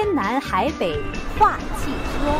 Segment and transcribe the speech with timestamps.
[0.00, 0.94] 天南海北
[1.36, 2.32] 话汽车，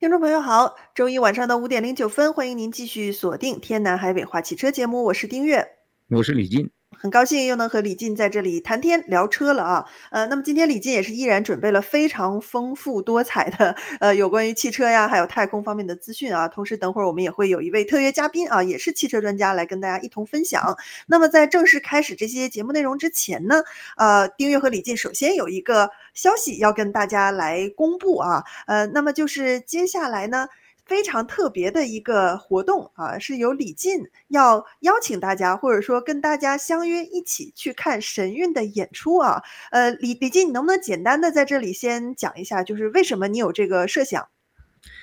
[0.00, 5.64] 听众朋友好，周一晚上的五点零九分，欢迎您继续锁定天南海北话汽车节目，我是丁月，
[6.10, 6.68] 我是李进。
[7.00, 16.48] 很高兴又能和李进在这里谈天聊车了啊，呃，那么今天李进也是依然准备了非常丰富多彩的 呃有关于汽车呀，还有太空方面的资讯啊。
[16.48, 20.76] 同时，等会儿我们也会有一位特约嘉宾啊，也是汽车专家来跟大家一同分享。
[21.06, 23.62] 那么在正式开始这些节目内容之前呢，
[23.96, 30.48] 呃，丁月和李进首先有一个消息要跟大家来公布啊，呃，那么就是接下来呢。
[30.88, 39.42] 非常特别的一个活动啊，是由李进要邀请大家，或者说跟大家相约一起去看神韵的演出啊。
[39.70, 44.26] 呃，李李进，你能不能简单的在这里先讲一下，就是为什么你有这个设想？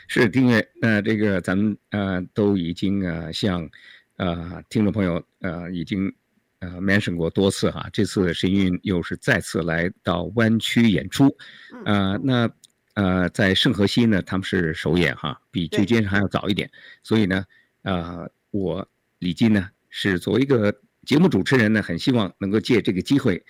[0.07, 3.69] 是，丁月，呃，这个咱们呃都已经呃向
[4.17, 6.11] 呃听众朋友呃已经
[6.59, 11.37] 呃 mention 过多次哈，这次神韵又是再次来到湾区演出，
[11.85, 12.49] 呃，那。
[12.95, 16.71] 呃，在圣荷西呢，他们是首演哈，比旧金山还要早一点，
[17.03, 17.45] 所以呢，
[17.83, 18.87] 呃，我
[19.19, 20.73] 李进呢是作为一个
[21.05, 23.43] 节目主持人呢，很希望能够借这个机会，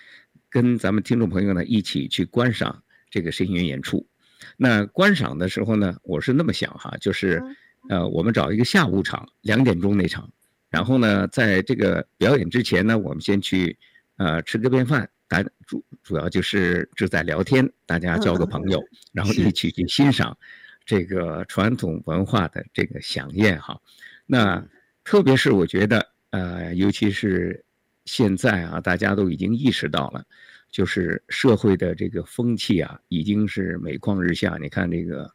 [0.50, 4.04] 跟咱们听众朋友呢一起去观赏这个声音演出。
[4.56, 7.40] 那观赏的时候呢，我是那么想哈，就是
[7.88, 10.28] 呃，我们找一个下午场，两点钟那场，
[10.70, 13.78] 然后呢，在这个表演之前呢，我们先去
[14.16, 15.08] 呃吃个便饭。
[15.28, 20.36] 大主主要就是志在聊天，大家交个朋友，嗯、然后一起去欣赏
[20.84, 23.80] 这个传统文化的这个饗宴哈。
[24.24, 24.64] 那
[25.02, 27.64] 特别是我觉得，呃，尤其是
[28.04, 30.24] 现在啊，大家都已经意识到了，
[30.70, 34.56] 就是社会的这个风气啊，已经是每况日下。
[34.60, 35.34] 你看这个，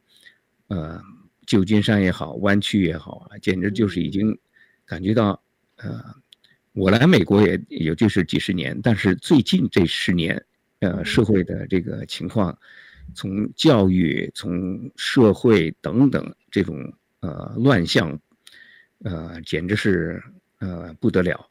[0.67, 1.01] 呃，
[1.45, 4.37] 旧金山也好，湾区也好啊，简直就是已经
[4.85, 5.43] 感觉到，
[5.75, 6.15] 呃。
[6.73, 10.41] 我来美国也也就是几十年，但是最近这十年，
[10.79, 12.57] 呃，社会的这个情况，
[13.13, 18.17] 从教育、从社会等等这种呃乱象，
[19.03, 20.23] 呃，简直是
[20.59, 21.45] 呃不得了，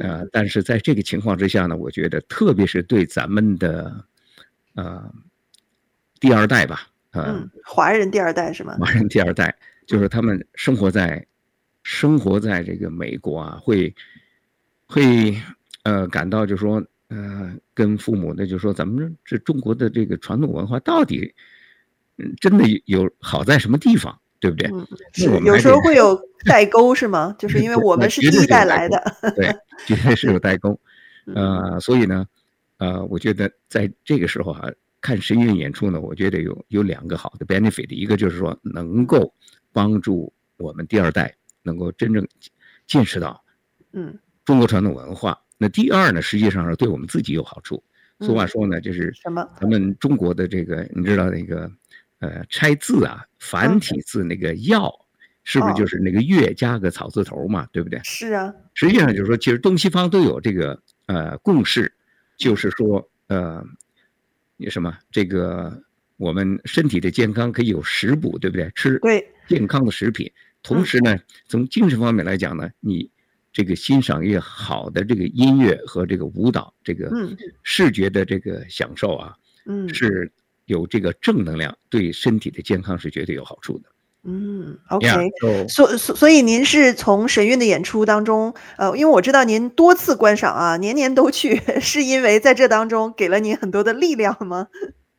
[0.00, 4.04] 呃，但是在这个情况之下呢，我觉得特别是对咱们的
[4.74, 5.10] 呃
[6.20, 8.76] 第二代吧，呃、嗯，华人第二代是吗？
[8.78, 9.56] 华人第二代
[9.86, 11.26] 就是他们生活在
[11.84, 13.94] 生活在这个美国啊，会。
[14.88, 15.40] 会
[15.84, 21.32] 呃感到就是说呃跟父母的就是说咱们这中国的这个传统文化到底
[22.16, 24.70] 嗯真的有好在什么地方对不对？
[24.72, 26.16] 嗯，是有时候会有
[26.46, 27.34] 代沟是吗？
[27.38, 29.02] 就是因为我们是第一代来的，
[29.34, 29.52] 对，
[29.84, 30.78] 绝对是有代沟。
[31.34, 32.24] 呃，所以呢，
[32.78, 39.34] 呃，我觉得在这个时候哈、啊，看神韵演出呢，我觉得有有两个好的 benefit，一个就是说能够
[39.72, 42.24] 帮助我们第二代能够真正
[42.86, 43.44] 见识到，
[43.92, 44.16] 嗯。
[44.48, 47.84] 中国传统文化，那第二呢，实际上是对我们自己有好处。
[48.20, 49.46] 俗话说呢，就是什么？
[49.60, 51.70] 咱们中国的这个，你知道那个，
[52.20, 54.90] 呃，拆字啊，繁体字那个“药”，
[55.44, 57.68] 是不是就是那个“月”加个草字头嘛？
[57.72, 58.00] 对不对？
[58.04, 58.50] 是啊。
[58.72, 61.92] 实际上就是说，其实东西方都有这个呃共识，
[62.38, 63.62] 就是说呃，
[64.70, 65.78] 什么这个
[66.16, 68.72] 我们身体的健康可以有食补，对不对？
[68.74, 70.32] 吃对健康的食品，
[70.62, 73.10] 同时呢，从精神方面来讲呢，你。
[73.52, 77.10] 这个欣赏一个好的这个音乐和这个舞蹈，这个
[77.62, 79.34] 视觉的这个享受啊，
[79.66, 80.30] 嗯，是
[80.66, 83.88] 有这个正能量，对身体的健康是绝对有好处的。
[84.24, 85.08] 嗯，OK，
[85.68, 94.68] 所所所以您是从神韵的演出当中，呃，因为我知道您多次观赏啊，年年都去， 是因为在这当中给了您很多的力量吗？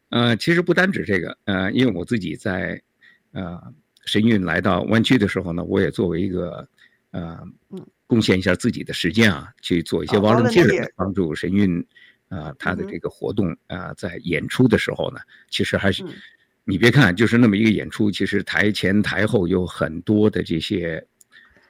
[0.09, 2.79] 呃，其实不单指这个，呃，因为我自己在
[3.31, 3.59] 呃
[4.05, 6.67] 神韵来到湾区的时候呢，我也作为一个
[7.11, 7.39] 呃
[7.69, 7.85] 嗯。
[8.09, 11.85] 贡献一下自己的时间啊，去做一些 volunteer，帮助神韵，
[12.27, 15.19] 啊，他的这个活动啊，在演出的时候呢，
[15.51, 16.03] 其实还是，
[16.63, 21.05] 你别看就是那么一个演出，其实台前台后有很多的这些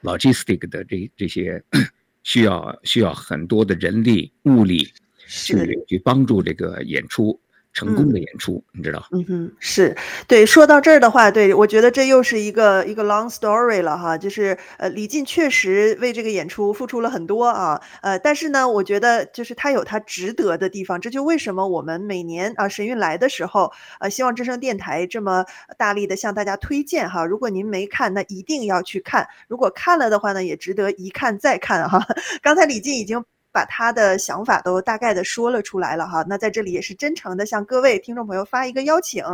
[0.02, 1.62] logistic 的这这些
[2.24, 4.88] 需要需要很多的人力物力
[5.28, 7.38] 去去帮助这个演出。
[7.80, 9.02] 成功的演出，嗯、你知道？
[9.12, 9.96] 嗯哼，是
[10.28, 10.44] 对。
[10.44, 14.18] 说到这儿的话，对，我觉得这又是一个一个 long story 了哈。
[14.18, 17.80] 就是呃，李进确实为这个演出付出了很多啊。
[18.02, 21.00] 呃，但是呢，我觉得就是他有他值得的地方。
[21.00, 25.44] 这就为什么我们每年啊神韵来的时候，呃，希望之声电台这么
[25.78, 27.24] 大力的向大家推荐哈。
[27.24, 32.04] 如果您没看，那一定要去看；如果看了的话呢，也值得一看再看哈。
[32.42, 33.24] 刚才李进已经。
[33.52, 36.24] 把他的想法都大概的说了出来了哈。
[36.28, 39.24] 那在这里也是真诚的向各位听众朋友发一个邀请。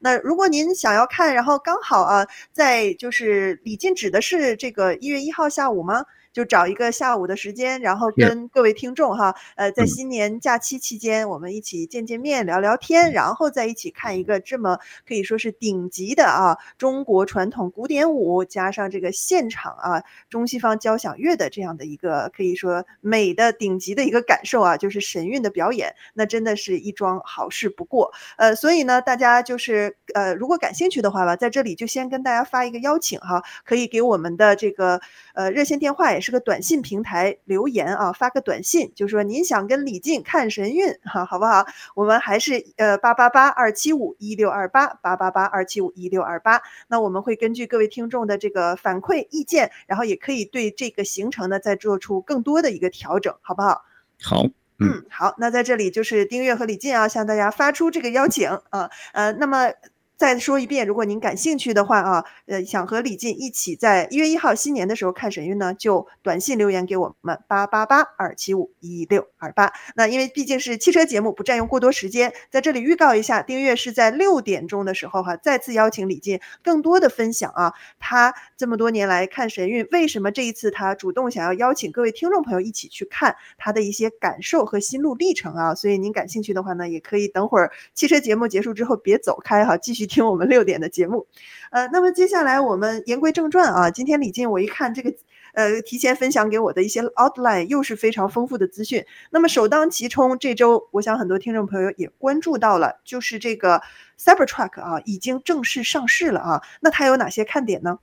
[0.00, 6.04] 那如果您想要看，然后刚好啊，在就是李进指的是这个一月一号下午吗？
[6.36, 14.78] 就找一个下午的时间，然后跟各位听众哈，呃，在新年假期期间，我们一起见见面，聊聊天，然后再一起看一个这么
[15.08, 28.12] 可以说是顶级的啊中国传统古典舞，加上这个现场啊中西方交响乐的这样的一个可以说美的顶级的一个感受啊，就是神韵的表演，那真的是一桩好事不过。
[28.36, 35.00] 呃，所以呢，大家就是呃，如果感兴趣的话吧，在这里就先跟大家发一个邀请哈，可以给我们的这个
[35.32, 36.25] 呃热线电话也是。
[36.26, 41.64] 是个短信平台留言啊，发个短信，就说您想跟李静看神韵哈，好不好？
[41.94, 46.60] 我们还是呃八八八二七五一六二八八八八二七五一六二八。
[46.88, 53.84] 那我们会根据各位听众的这个反馈意见，然后也可以对这个行程呢再做出更多的一个调整，好不好？
[54.20, 54.42] 好，
[54.80, 55.36] 嗯，嗯好。
[55.38, 59.70] 那在这里就是丁月和李进啊，向大家发出这个邀请啊，呃，那么。
[60.16, 69.70] 再说一遍，如果您感兴趣的话啊，呃，想和李进一起在一月一号新年的时候看神韵呢，就短信留言给我们八八八二七五一六二八。
[69.94, 85.74] 那因为毕竟是汽车节目，不占用过多时间，在这里预告一下，丁月是在六点钟的时候哈、再次邀请李进更多的分享啊，他这么多年来看神韵，为什么这一次他主动想要邀请各位听众朋友一起去看他的一些感受和心路历程啊。
[85.74, 90.05] 所以您感兴趣的话呢，也可以等会儿汽车节目结束之后别走开哈、继续。
[90.06, 91.26] 听我们六点的节目，
[91.70, 93.90] 呃，那么接下来我们言归正传啊。
[93.90, 95.12] 今天李静我一看这个，
[95.52, 99.04] 呃，提前分享给我的一些 outline 又是非常丰富的资讯。
[99.30, 103.82] 那么首当其冲，这周我想很多听众朋友也关注到了，就是这个
[104.18, 106.62] Cybertruck 啊，已经正式上市了啊。
[106.80, 107.98] 那它有哪些看点呢？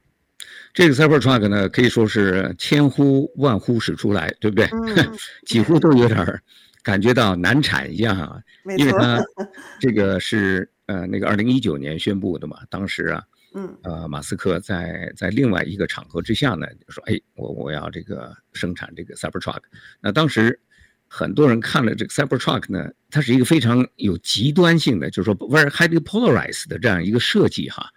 [0.73, 4.65] 这个 Cybertruck 呢，可以说是千呼万呼始出来，对不对？
[4.71, 6.41] 嗯、 几乎都有点
[6.81, 8.37] 感觉到难产一样啊，
[8.77, 9.23] 因为它
[9.79, 10.69] 这个是。
[10.85, 19.61] 呃，那个二零一九年宣布的嘛，当时啊，嗯，呃，马斯克在在另外一个场合之下呢，就说，哎，我我要这个生产这个 Cybertruck。
[20.01, 20.59] 那当时
[21.07, 27.89] 很多人看了这个 Cybertruck 呢，它是一个非常有极端性的，就是说 very highly polarized 的这样一个设计哈，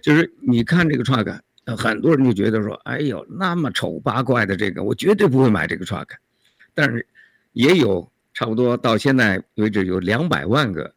[0.00, 1.40] 就是你看这个 truck，
[1.76, 6.06] 很多人就觉得说，哎呦，那么丑八怪的这个，我绝对不会买这个 truck。
[6.72, 7.04] 但是
[7.52, 10.94] 也有差不多到现在为止有两百万个。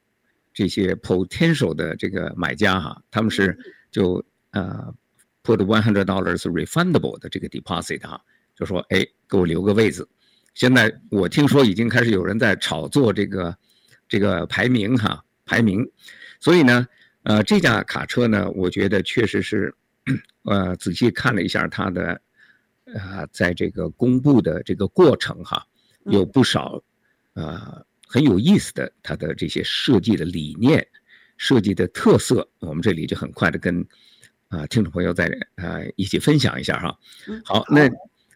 [0.53, 3.57] 这些 potential 的这个买家哈，他们是
[3.89, 4.93] 就呃
[5.43, 8.21] put one hundred dollars refundable 的这个 deposit 哈，
[8.55, 10.07] 就说哎给我留个位子。
[10.53, 13.57] 现在我听说已经开始有人在炒作这个
[14.09, 15.89] 这个排名哈排名，
[16.39, 16.85] 所以呢
[17.23, 19.73] 呃这架卡车呢，我觉得确实是
[20.43, 22.21] 呃仔细看了一下它的
[22.85, 25.65] 呃在这个公布的这个过程哈，
[26.05, 26.83] 有不少
[27.35, 27.85] 呃。
[28.11, 30.85] 很有意思的，它的这些设计的理念、
[31.37, 33.79] 设计的特色，我们这里就很快的跟
[34.49, 36.99] 啊、呃、听众朋友在啊、呃、一起分享一下哈。
[37.45, 37.89] 好，那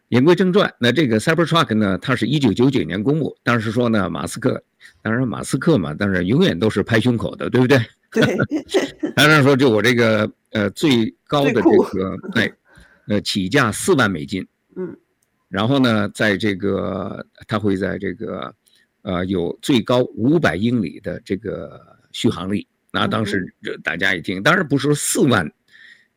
[0.08, 4.64] 言归正传，那这个 Cybertruck 呢，它是一九九九年公布，当时说呢，马斯克，
[5.02, 7.78] 当然马斯克嘛，当然永远都是拍胸口的，对不对？
[8.12, 8.36] 对。
[9.14, 12.50] 当然说，就我这个呃最高的这个哎
[13.08, 14.96] 呃起价四万美金，嗯，
[15.50, 18.54] 然后呢，在这个他会在这个。
[19.06, 21.80] 呃，有最高五百英里的这个
[22.10, 23.54] 续航力，那当时
[23.84, 25.48] 大家一听，当然不是说四万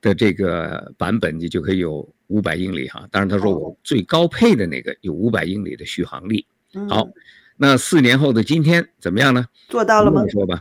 [0.02, 6.44] 的这个版本你就可以有五百英里哈，当然他说我最高配的那个有五百英里的续航力。
[6.90, 7.08] 好，
[7.58, 9.46] 那四年后的今天怎么样呢？
[9.68, 10.26] 做到了吗？
[10.28, 10.60] 说吧，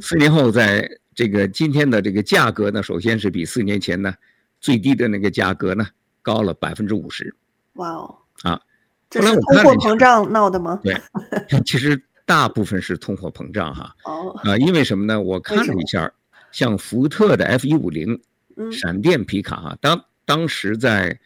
[0.00, 4.14] 四年后在这个今天的这个价格呢，首先是比四年前呢
[4.60, 5.84] 最低的那个价格呢
[6.22, 7.34] 高了百分之五十。
[7.72, 8.16] 哇哦！
[8.42, 8.60] 啊。
[9.08, 10.80] 这是通货膨胀闹的吗？
[10.82, 10.94] 对，
[11.64, 13.94] 其实大部分是通货膨胀哈。
[14.04, 14.34] 哦。
[14.42, 15.20] 啊，因为什么呢？
[15.20, 16.12] 我看了一下，
[16.50, 18.20] 像福特的 F 一五零，
[18.72, 21.18] 闪电皮卡哈，当当时在，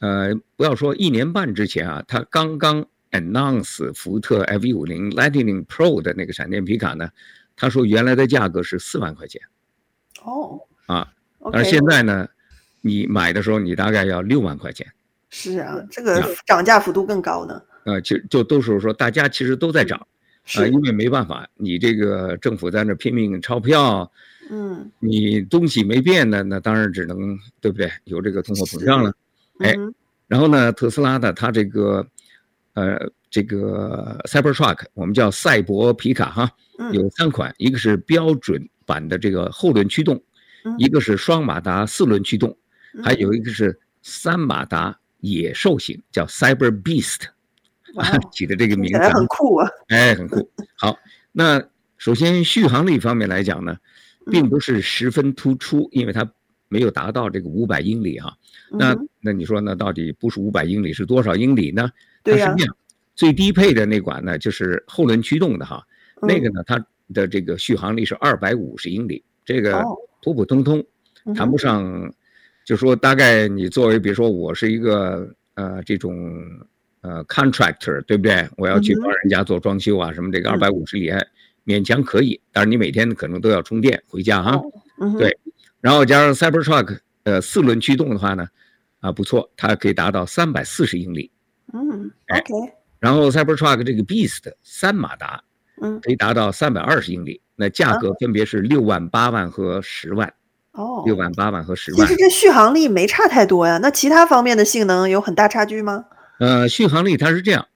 [0.00, 7.08] 呃，不要说一年半之前啊，他刚刚 announce 福特 F 一五零 Lightning Pro 的那个闪电皮卡呢，
[7.56, 9.40] 他说原来的价格是四万块钱。
[10.22, 10.60] 哦。
[10.86, 11.12] 啊。
[11.52, 12.28] 而现在呢，
[12.82, 14.86] 你买的时候你大概要六万块钱。
[15.34, 17.60] 是啊，这个涨价幅度更高呢。
[17.84, 19.98] 呃，就就都是说，大家其实都在涨，
[20.56, 24.12] 啊，因为没办法，你这个政府在那拼命钞票，
[24.50, 27.16] 嗯，你东西没变呢，那当然只能
[27.62, 27.90] 对不对？
[28.04, 29.10] 有这个通货膨胀了，
[29.60, 29.74] 哎，
[30.28, 32.06] 然后呢，特斯拉的它这个，
[32.74, 36.50] 呃，这个 Cybertruck，我们叫赛博皮卡哈，
[36.92, 40.22] 有三款，一个是标准版的这个后轮驱动，
[40.76, 42.54] 一个是双马达四轮驱动，
[43.02, 44.96] 还有一个是三马达。
[45.22, 47.26] 野兽型叫 Cyber Beast，
[47.94, 49.68] 啊 起的这个名字很酷啊。
[49.86, 50.50] 哎，很酷。
[50.76, 50.98] 好，
[51.30, 51.62] 那
[51.96, 53.76] 首先续航力方面来讲呢，
[54.26, 56.28] 并不是十分突出，因为它
[56.68, 58.36] 没有达到这个五百英里哈。
[58.70, 61.88] 那那你说那到底不是五百英里是多少英里呢？
[62.24, 62.76] 它是这样。
[63.14, 65.86] 最低配的那款呢，就是后轮驱动的哈，
[66.20, 69.84] 那个呢，它的这个续航力是二百五十英里，这个
[70.22, 70.84] 普普通通，
[71.34, 72.12] 谈不上。
[72.64, 76.14] 就说大概你作为，比如说我是一个呃这种
[77.00, 78.48] 呃 contractor，对不对？
[78.56, 81.18] 我要去帮人家做装修啊，什么这个二百五十里还
[81.64, 84.60] 勉强可以，但是你每天可能都要充电回家哈。
[85.18, 85.36] 对，
[85.80, 88.46] 然后加上 Cybertruck 呃四轮驱动的话呢，
[89.00, 91.30] 啊不错，它可以达到三百四十英里。
[91.72, 92.72] 嗯，OK。
[93.00, 95.42] 然后 Cybertruck 这个 Beast 三马达，
[95.80, 100.32] 嗯，可以达到三百二十英里，那价格分别是六万、八万和十万。
[100.72, 102.00] 哦，六万、八万和十万。
[102.00, 103.78] 其实这续航力没差太多呀。
[103.82, 106.04] 那其他方面的性能有很大差距吗？
[106.38, 107.66] 呃，续航力它是这样，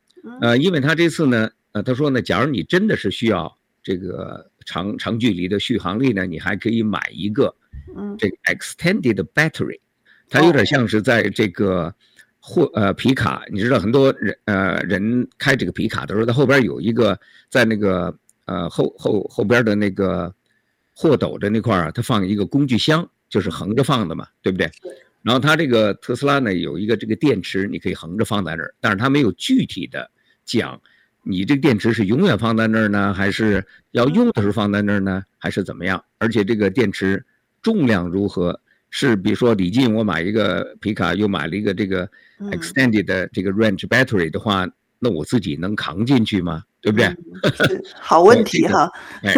[0.41, 7.55] 呃，因为它这次呢，呃，他说呢，假如你真的是需要这个长长距离的续航力呢，你还可以买一个，
[7.95, 9.79] 嗯，这个 extended battery，
[10.31, 11.95] 它有点像是在这个
[12.41, 17.19] 货呃皮卡，你知道很多人呃人开这个皮卡的时候，它后边有一个
[17.51, 18.13] 在那个
[18.47, 20.33] 呃后后后边的那个。
[20.97, 24.71] 货斗的那块儿，它放一个工具箱，就是横着放的嘛，对不对？
[25.21, 30.11] 然后它这个特斯拉呢，有一个这个电池，你可以横着放在那儿，但是它没有具体的
[30.47, 30.81] 讲，
[31.23, 36.03] 你这个电池是永远放在那儿呢，还是要用的时候放在那儿呢，还是怎么样？
[36.17, 37.23] 而且这个电池
[37.61, 38.59] 重量如何？
[38.89, 44.67] 是比如说李进我买一个皮卡，又买了一个这个 extended 的这个 range battery 的话，
[44.99, 46.63] 那我自己能扛进去吗？
[46.81, 47.07] 对不对？
[47.07, 48.89] 嗯、 好问题哈。
[49.23, 49.35] 哎，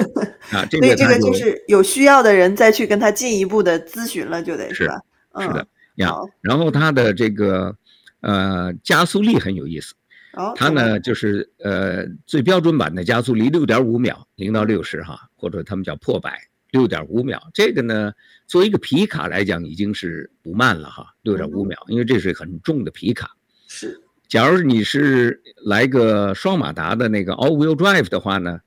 [0.52, 5.00] 啊， 这个、所以这个就是有需要的人再去跟他进一步的咨询了，就得是吧？
[5.40, 6.30] 是的，呀、嗯。
[6.42, 7.74] 然后它的这个
[8.20, 9.94] 呃加速力很有意思。
[10.34, 10.52] 哦。
[10.54, 16.38] 它呢就是呃最标准版的加速力六点五秒，零到六十哈，或者他们叫破百
[16.70, 17.40] 六点五秒。
[17.54, 18.12] 这个呢
[18.46, 23.30] 作为一个皮卡来讲已经是不慢了哈，六点五秒，因为这是很重的皮卡。
[23.68, 23.98] 是。
[24.28, 28.60] 假如你是来个双马达的那个 all-wheel drive 的话呢，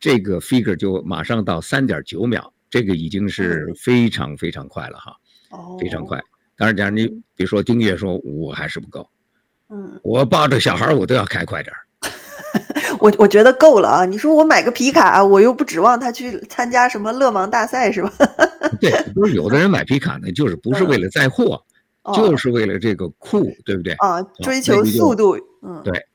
[0.00, 5.16] 这个 figure 就马上到三点九秒，这个已经是非常非常快了哈，
[5.50, 6.20] 哦，非常快。
[6.56, 9.08] 当然，假如你比如说丁月说，我还是不够，
[9.70, 11.80] 嗯，我抱着小孩我都要开快点儿，
[12.98, 14.04] 我我觉得够了啊。
[14.04, 18.12] 你说我买个皮卡，我又不指望他去参加什么勒芒大赛是吧？
[18.80, 21.62] 对，不是有的人买皮卡呢，就是不是为了载货。
[22.14, 23.92] 就是为了这个酷，对不对？
[23.94, 26.06] 啊，追求速度，嗯，对，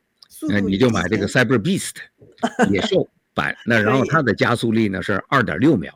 [0.48, 1.96] 那你就买这个 Cyber Beast
[2.70, 5.92] 野兽版，那然后它的加速力呢是二点六秒，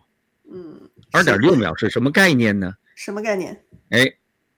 [0.53, 0.79] 嗯，
[1.13, 2.75] 二点六秒是什么概念呢？
[2.95, 3.59] 什么概念？
[3.91, 4.07] 哎，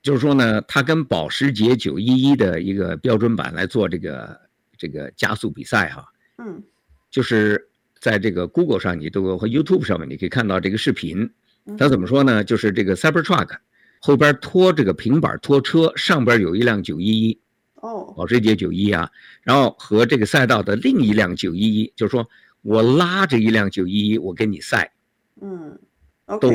[0.03, 4.41] 就是说呢，它跟保时捷九一一的一个标准版来做这个
[4.77, 6.05] 这个加速比赛哈，
[6.39, 6.63] 嗯，
[7.11, 7.69] 就是
[8.01, 11.31] 在这个 Google 上你都和 YouTube 上面你可以看到这个视频，
[11.79, 12.43] 它怎么说呢？
[12.43, 13.59] 就是这个 Cybertruck。
[14.01, 17.41] 后边拖这个平板拖车，上边有一辆九一一，
[17.77, 19.11] 哦，保时捷九一啊，
[19.43, 22.29] 然后和这个赛道的另一辆九一一，就是说
[22.63, 24.93] 我拉着一辆九一一，我跟你赛，
[25.41, 25.79] 嗯
[26.41, 26.53] 都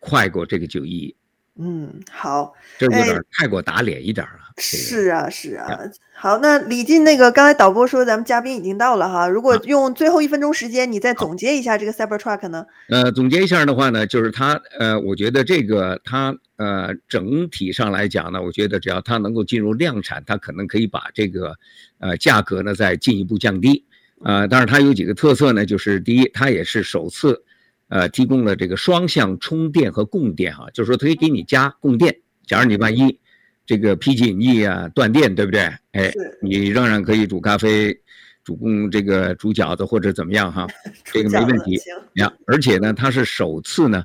[0.00, 1.16] 快过这个九一一。
[1.58, 4.38] 嗯，好，这有点太过打脸一点啊。
[4.56, 5.68] 是啊，是啊。
[6.14, 12.64] 好，那李进那个刚才导播说咱们嘉宾已经到了哈，如果用最后一分钟时间，你再总结一下这个 Cybertruck 呢？
[12.88, 21.56] 呃，总结一下的话呢，就是它呃，我觉得这个它呃整体上来讲呢，我觉得只要它能够进入量产，它可能可以把这个
[21.98, 23.84] 呃价格呢再进一步降低。
[24.24, 27.42] 呃，当然它有几个特色呢，就是第一，它也是首次。
[27.88, 32.16] 呃，提供了这个双向充电和供电哈，就是说它可以给你加供电。
[32.46, 33.18] 假如你万一
[33.66, 35.60] 这个 P G 逆啊断电，对不对？
[35.92, 37.94] 哎，你仍然可以煮咖啡、
[38.44, 40.66] 煮供这个煮饺子或者怎么样哈，
[41.04, 41.78] 这个没问题
[42.14, 42.32] 呀。
[42.46, 44.02] 而且呢，它是首次呢，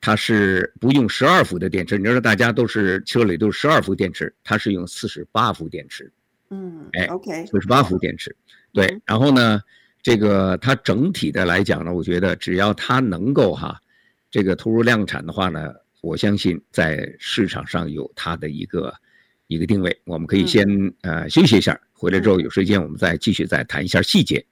[0.00, 1.98] 它是不用十二伏的电池。
[1.98, 6.12] 你知道大家都是车里都是十二伏电池，它是用四十八伏电池。
[6.50, 8.34] 嗯，哎，OK，四十八伏电池。
[8.72, 9.60] 对，然后呢？
[10.00, 13.78] 这个它整体的来讲呢，我觉得只要它能够哈，
[14.30, 18.94] 这个投入量产的话呢，我相信在市场上有它的一个
[19.48, 19.94] 一个定位。
[20.04, 20.64] 我们可以先
[21.02, 24.36] 呃休息一下，回来之后有时间我们再继续再谈一下细节。
[24.36, 24.46] 天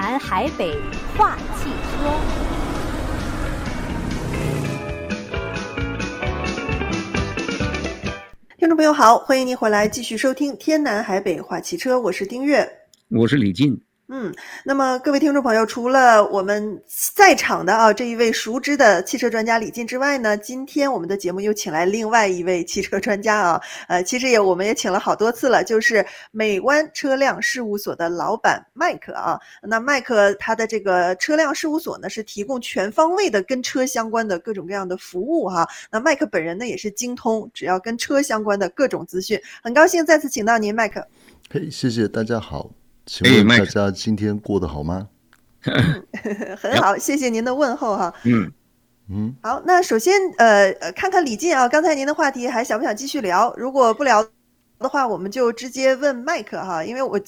[0.00, 0.76] 南海北
[1.16, 2.08] 话汽车。
[8.56, 12.64] 听众朋友好，欢迎您回来继续收听《天南海北话汽车》，我是丁月，
[13.08, 13.76] 我是李进。
[14.10, 14.34] 嗯，
[14.64, 16.82] 那么各位听众朋友，除了我们
[17.14, 29.38] 在场的啊这一位熟知的汽车专家李进之外呢，今天我们的节目又请来另外一位汽车专家啊，呃，其实也我们也请了好多次了，就是美湾车辆事务所的老板麦克啊。
[29.62, 39.38] 那麦克他的这个车辆事务所呢，是提供全方位的跟车相关的各种各样的服务哈、那麦克本人呢，也是精通只要跟车相关的各种资讯。
[39.62, 41.06] 很高兴再次请到您，麦克。
[41.50, 42.70] 嘿，谢谢大家好。
[43.08, 45.08] 请问大家今天过得好吗？
[46.60, 48.12] 很好，谢谢您的问候哈。
[48.24, 48.52] 嗯
[49.10, 53.52] 嗯，好，那首先呃呃，看看李进啊，刚才您的话题还想不想继续聊？
[53.56, 54.22] 如果不聊
[54.78, 57.18] 的话，我们就直接问麦克哈，因为我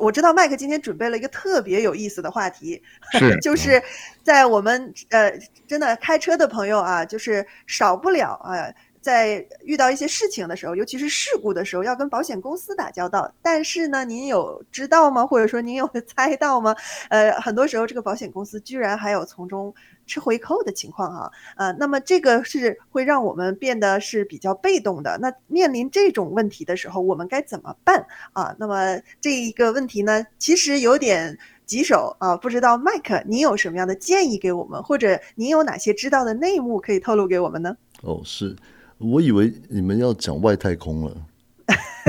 [0.00, 3.80] 我知道麦克今天准备了一个特别有意思的话题，是 就是
[4.22, 5.30] 在我们呃
[5.68, 8.72] 真的开车的朋友啊，就是少不了啊。
[9.06, 13.32] 在遇到一些事情的时候，尤其是事故的时候，要跟保险公司打交道。
[13.40, 15.24] 但是呢，您有知道吗？
[15.24, 16.74] 或者说您有 猜到吗？
[17.08, 19.72] 呃，很多时候这个保险公司居然还有从中
[20.08, 21.30] 吃回扣的情况啊。
[21.56, 25.16] 呃，那么这个是会让我们变得是比较被动的。
[25.18, 28.52] 那面临这种问题的时候，我们该怎么办啊？
[28.58, 32.36] 那么这一个问题呢，其实有点棘手啊。
[32.36, 37.76] 不知道麦克，您有什么样的建议给我们，或者您有哪些知道的内幕可以透露给我们呢？
[38.02, 38.56] 哦，是。
[38.98, 41.14] 我以为你们要讲外太空了，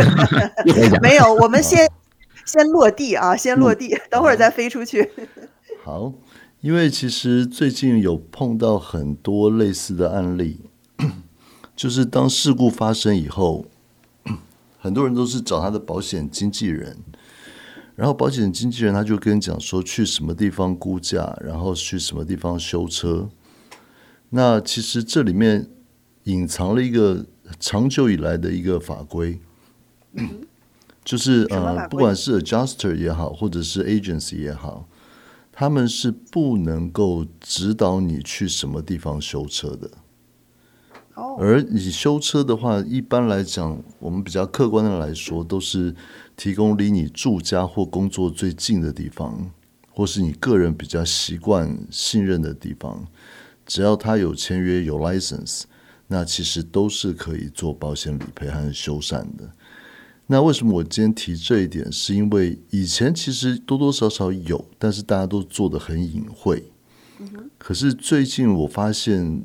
[1.01, 1.85] 没有，我们先
[2.45, 5.11] 先落地啊，先落地，等会儿再飞出去。
[5.83, 6.13] 好，
[6.61, 10.61] 因为其实最近有碰到很多类似的案例，
[11.75, 13.65] 就是当事故发生以后，
[14.79, 16.97] 很多人都是找他的保险经纪人，
[17.95, 23.27] 然后保险经纪人他就跟你讲说去什么地方估价，然后去什么地方修车。
[24.29, 25.67] 那其实这里面。
[26.27, 27.25] 隐藏了一个
[27.57, 29.39] 长久以来的一个法规，
[30.11, 30.41] 嗯、
[31.01, 34.85] 就是呃，不管是 adjuster 也好，或者是 agency 也好，
[35.53, 39.89] 他们是不能够指导你去什么地方修车的。
[41.13, 45.95] 哦，而你修车的话，一般来讲，我们比较客观的来说，都是
[46.35, 49.49] 提供离你住家或工作最近的地方，
[49.89, 53.07] 或是你个人比较习惯信任的地方，
[53.65, 55.63] 只要他有签约有 license。
[56.07, 59.51] 那其实都是可以做保险理赔和修缮的。
[60.25, 61.89] 那为什么我今天提这一点？
[61.91, 66.63] 是因为以前其实多多少少有，但是大家都做得很隐晦。
[67.57, 69.43] 可是最近我发现，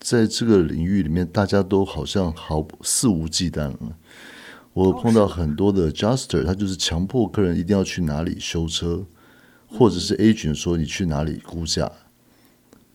[0.00, 3.96] 在这个领域里面，大家都好像好肆无忌惮了。
[4.72, 9.06] 我碰到很多的 adjuster，他就是强迫客人一定要去哪里修车，
[9.68, 11.90] 或者是 agent 说你去哪里估价，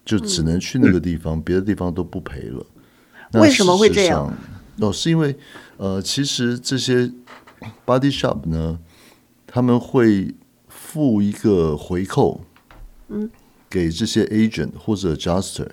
[0.03, 2.65] 就只能去那个地方，别的地方都不赔了。
[3.33, 4.33] 为什么会这样？
[4.79, 5.37] 哦，是因为
[5.77, 7.11] 呃，其实这些
[7.85, 8.79] body shop 呢，
[9.45, 10.33] 他们会
[10.67, 12.41] 付一个回扣，
[13.09, 13.29] 嗯，
[13.69, 15.67] 给这些 agent 或者 adjuster，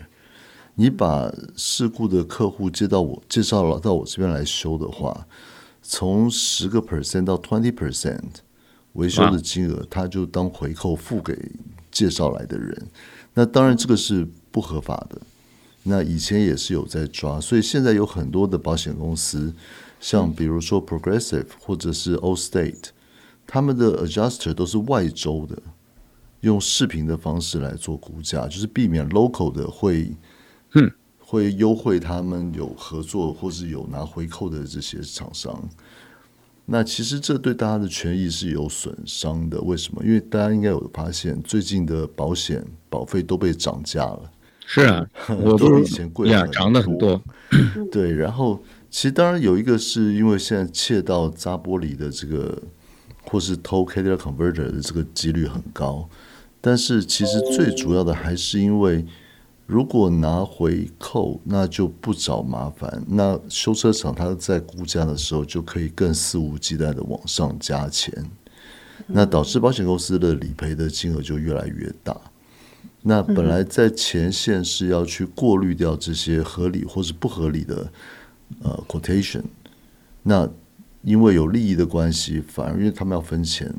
[0.75, 5.27] 你把事故的客户接到我介绍了到我这边来修的话，
[5.81, 8.21] 从十个 percent 到 twenty percent
[8.95, 11.37] 维修的金额，他就当回扣付给
[11.91, 12.89] 介绍来的人。
[13.35, 15.21] 那当然这个是不合法的。
[15.89, 19.55] 那以前也是有在抓，所以现在有很多的保险公司，
[20.01, 22.89] 像比如说 Progressive 或者是 Allstate，
[23.47, 25.57] 他们的 Adjuster 都是外州的，
[26.41, 30.13] 用视频的方式来做估价，就是避免 local 的会，
[30.75, 35.69] 嗯，会优惠他们有合作或是有拿回扣的这些厂商。
[36.69, 39.61] 那其实这对大家的权益是有损伤的。
[39.61, 40.05] 为什么？
[40.05, 44.33] 因为大家应该有发现，最近的保险保费都被涨价了。
[44.67, 45.07] 是啊，
[45.41, 47.23] 我都以前贵呀，涨的很多。
[47.91, 52.61] 对，然后其实当然有一个是因为现在窃盗砸玻璃的这个，
[53.23, 56.09] 或是偷 catalytic converter 的这个几率很高，
[56.61, 59.07] 但是其实最主要的还是因为
[59.67, 63.05] 如果拿回扣，那就不找麻烦。
[63.09, 68.13] 那修车厂他在估价的时候就可以更肆无忌惮的往上加钱，
[69.07, 72.21] 那导致保险公司的理赔的金额就越来越大。
[73.09, 77.89] 那本来在前线是要去过滤掉这些合理或是不合理的
[78.65, 79.45] 呃 quotation，
[80.25, 80.49] 那
[81.03, 83.73] 因为有利益的关系，反而因为他们要分钱，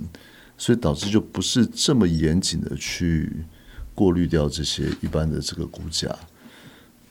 [0.58, 3.30] 所以导致就不是这么严谨的去
[3.94, 6.08] 过滤掉这些一般的这个估价，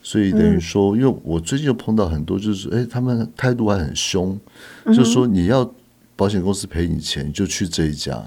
[0.02, 4.40] 所以等于说，因为我最近就碰到很多，就是哎，他们态度还很凶，
[4.87, 5.70] 就是说你要
[6.16, 8.24] 保险公司赔你钱，你就去这一家。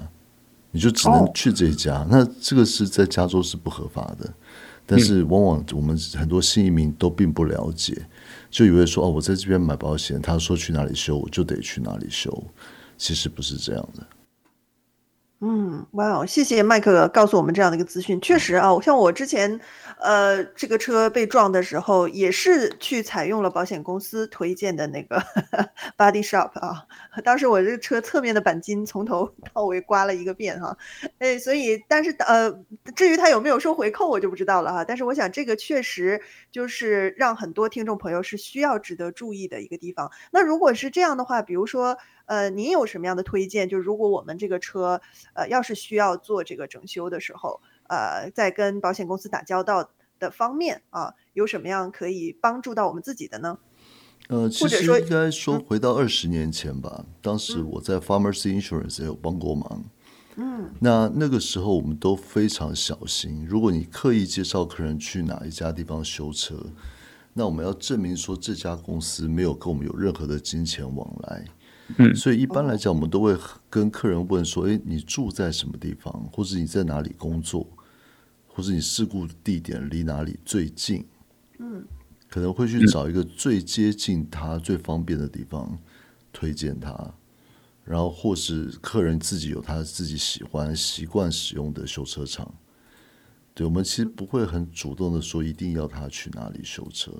[0.72, 2.06] 你就只能去这一家，oh.
[2.10, 4.32] 那这个是在加州是不合法的，
[4.86, 8.06] 但是往往我们很多新移民都并不了解，
[8.50, 12.44] 就以为说哦，我在这边买保险，他说去哪里修，我就得去哪里修，
[12.96, 14.06] 其实不是这样的。
[15.42, 18.20] 嗯，哇哦，谢谢麦克告诉我们这样的一个资讯。
[18.20, 19.58] 确实啊，像我之前，
[19.98, 25.16] 呃，这个车被撞的时候，也是去采用了保险公司推荐的那个
[25.96, 26.84] body shop 啊。
[27.24, 30.76] 当时我这个车侧面的钣金从头 到尾刮了一个遍哈，
[31.20, 32.52] 哎，所以但是呃，
[32.94, 34.84] 至于他有没有收回扣，我就不知道了哈。
[34.84, 36.20] 但是我想这个确实
[36.52, 40.10] 就是让很多听众朋友是需要值得注意的一个地方。
[40.30, 41.96] 那如果是这样的话，比如说。
[42.30, 43.68] 呃，您有什么样的推荐？
[43.68, 45.00] 就如果我们这个车，
[45.34, 49.90] 呃，要是需要做这个整修的时候，呃，在跟保险公司打交道
[50.20, 53.58] 的方面啊，有什么样可以帮助到我们自己的呢？
[54.28, 59.84] 呃，其实应该说回到二十年前吧，嗯，当时我在 Pharmacy Insurance 也有帮过忙。
[60.36, 66.54] 嗯，那那个时候我们都非常小心，如果你刻意介绍客人去哪一家地方修车，
[67.32, 71.44] 那我们要证明说这家公司没有跟我们有任何的金钱往来。
[71.98, 73.36] 嗯，所以一般来讲，我们都会
[73.68, 76.12] 跟客人问说：“诶，你住在什么地方？
[76.32, 77.66] 或者你在哪里工作？
[78.46, 81.06] 或者你事故地点离哪里最近？”
[81.58, 81.84] 嗯，
[82.28, 85.78] 可能会去找一个最接近他、最方便的地方
[86.32, 87.14] 推荐他，
[87.84, 92.52] 然后或是客人自己有他自己喜欢、习惯使用的修车厂。
[93.52, 97.12] 对，我们其实不会很主动的说一定要他去哪里修车。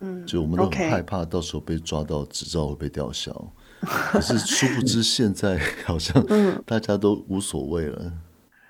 [0.00, 3.52] 嗯，就我们都很害怕到时候被抓到执照会被吊销。
[3.82, 6.24] 可是殊不知，现在 好像
[6.64, 7.98] 大家都无所谓了。
[8.04, 8.20] 嗯。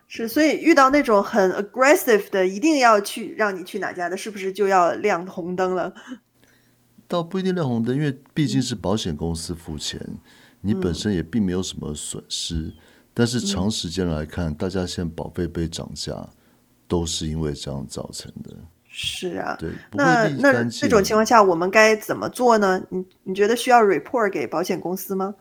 [0.08, 5.92] 是，所以遇到那种很 aggressive 的，一定要去让你去哪家的，是不是就要亮红灯了？
[7.08, 9.98] 倒不一定亮红灯，因为毕竟是保险公司付钱，
[10.60, 12.56] 你本身也并没有什么损失。
[12.56, 12.74] 嗯。
[13.14, 16.28] 但是长时间来看，大家现在保费被涨价，
[16.88, 18.54] 都是因为这样造成的。
[18.94, 22.78] 是啊，对，那那这种情况下，我们该怎么做呢？
[22.90, 25.34] 你你觉得需要 report 给保险公司吗？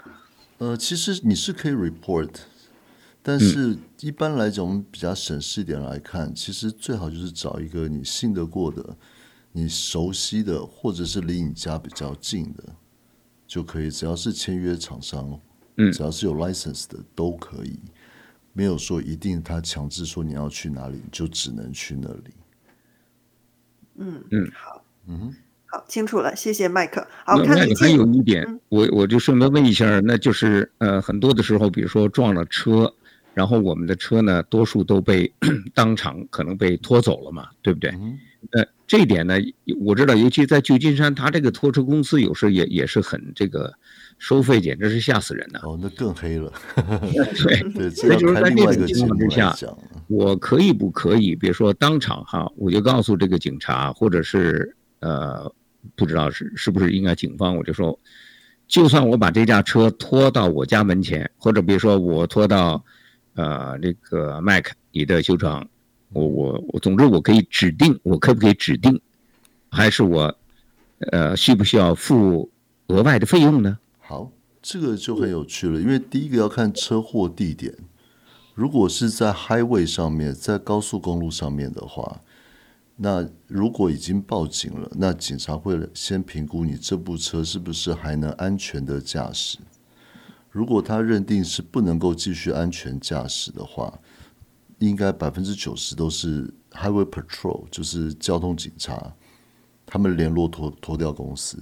[0.60, 2.30] 呃，其实你是可以 report，
[3.22, 8.96] 但是一般来讲，我们比较省事一点来看，嗯，其实最好就是找一个你信得过的、
[9.52, 12.64] 你熟悉的，或者是离你家比较近的
[13.46, 13.92] 就可以。
[13.92, 15.38] 只要是签约厂商，
[15.76, 17.78] 嗯，只要是有 license 的都可以，
[18.54, 22.34] 没有说一定他强制说你要去哪里，你就只能去那里。
[23.98, 24.52] 嗯嗯。
[24.54, 24.84] 好。
[25.08, 25.34] 嗯
[25.74, 27.08] 好清楚了，谢谢麦克。
[27.24, 28.06] 好，那那还有。
[28.08, 32.94] 一点，嗯、我我就顺便问一下，那就是呃很多的时候，比如说撞了车，
[33.34, 35.34] 然后我们的车呢，多数都被
[35.74, 37.90] 当场可能被拖走了嘛，对不对？
[37.92, 38.20] 嗯、
[38.52, 39.38] 呃，这一点呢，
[39.80, 43.74] 我知道，尤其在旧金山，他这个拖车公司有时候也也是很这个
[44.22, 45.60] 收费，简直是吓死人的。
[45.64, 46.54] 哦，那更黑了。
[46.76, 49.58] 对对， 那就是在这种情况之下。
[50.10, 51.36] 我可以不可以？
[51.36, 55.52] 比如说当场哈，我就告诉这个警察，或者是呃，
[55.96, 57.98] 不知道是是不是应该警方，我就说，
[58.68, 62.86] 就算我把这架车拖到我家门前，或者比如说我拖到
[63.34, 65.68] 呃这个 Mike 你的修厂，
[66.14, 69.02] 我我我，总之我可以指定，我可不可以指定，
[69.72, 70.38] 还是我
[71.12, 72.52] 呃需不需要付
[72.86, 73.80] 额外的费用呢？
[74.62, 77.76] 好，这个就很有趣了，因为第一个要看车祸地点。
[78.54, 82.21] 如果是在 highway 上面，在高速公路上面的话，
[82.97, 89.58] 那如果已经报警了，那警察会先评估你这部车是不是还能安全的驾驶。
[90.52, 94.00] 如果他认定是不能够继续安全驾驶的话，
[94.80, 99.13] 应该百分之九十都是 highway patrol，就是交通警察，
[99.86, 101.58] 他们联络拖拖吊公司。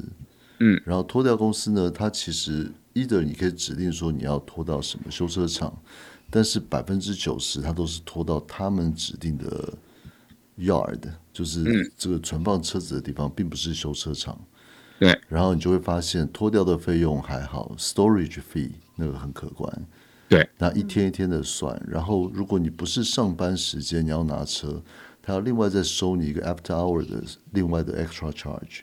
[0.59, 2.69] 嗯，然后拖吊公司呢，他其实
[3.05, 5.75] either 你可以指定说你要拖到什么修车厂。
[6.31, 9.73] 但是百分之九十，它都是拖到他们指定的
[10.59, 10.99] yard，
[11.33, 14.39] 就是这个存放车子的地方，并不是修车厂。
[14.99, 19.87] 对，然后你就会发现拖掉的费用还好，storage fee 那个很可观。
[20.27, 21.81] 对，那一天一天的算。
[21.87, 24.83] 然后如果你不是上班时间，你要拿车，
[25.23, 28.81] 他要另外再收你一个 after hour 的另外的 extra charge。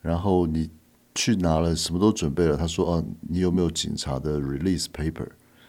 [0.00, 0.70] 然后你
[1.16, 5.26] 去拿了，什么都准备了，他说：“哦，你有没有警察的 release paper？”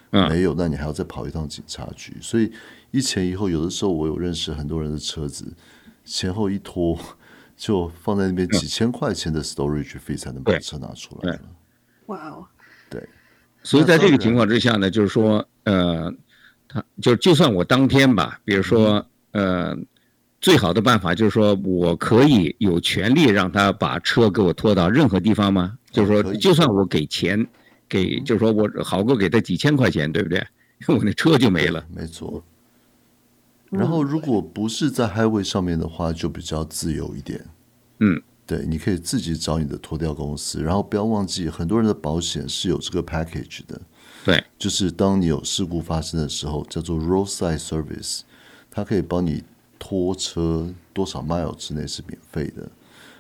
[0.10, 2.52] 没有，那你还要再跑一趟警察局，所以
[2.92, 5.52] 一前一后，有的时候我有认识很多人的车子，
[6.06, 6.98] 前后一拖
[7.58, 11.42] 就放在那边几千块钱的 storage fee 才能把车拿出来了。
[12.06, 12.46] 哇哦，
[12.90, 13.06] 对，
[13.64, 16.12] 所以在这个情况之下呢，就是说，呃，
[16.70, 19.76] 他就就算我当天吧，比如说，呃，
[20.48, 25.78] 最好的办法就是说我可以有权利让他把车给我拖到任何地方吗？
[25.92, 27.46] 就是说，就算我给钱。
[27.90, 30.42] 给就是说我好过给他几千块钱，对不对？
[30.88, 31.86] 我那车就没了。
[31.94, 32.42] 没错。
[33.70, 37.46] 然后如果不是在 highway 上面的话，就比较自由一点。
[38.00, 43.82] 嗯，对，你可以自己找你的拖吊公司，然后不要忘记，很多人的保险是有这个 package 的。
[44.24, 48.22] 对，就是当你有事故发生的时候，叫做 roadside service，
[48.72, 49.44] 它可以帮你
[49.80, 52.70] 拖车多少 mile 之内是免费的，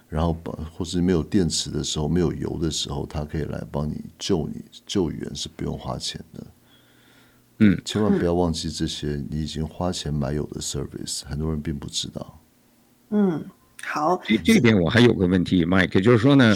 [0.09, 6.47] 然后把或是没有电池的时候、没有油的时候，它可以来帮你救你救援是不用花钱的。
[7.59, 12.39] 嗯，千万不要忘记这些你已经花钱买有的 service，很多人并不知道。
[13.09, 13.43] 嗯，
[13.83, 16.55] 好，这这边我还有个问题，Mike，就是说呢。